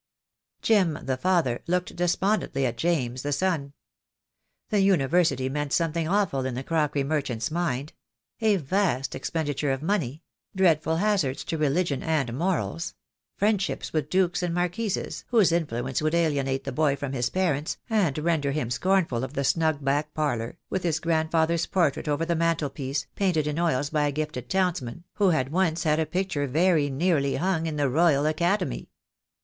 [0.63, 3.71] Jim, the father, looked despondently at James, the son.
[4.69, 7.93] The University meant something awful in the crockery merchant's mind;
[8.39, 10.23] a vast expenditure of money;
[10.55, 12.95] dreadful hazards to religion and morals;
[13.35, 18.17] friendships with dukes and marquises, whose influence would alienate the boy from his parents, and
[18.17, 23.05] render him scornful of the snug back parlour, with his grandfather's portrait over the mantelpiece,
[23.13, 27.35] painted in oils by a gifted townsman, who had once had a picture very nearly
[27.35, 28.89] hung in the Royal Academy.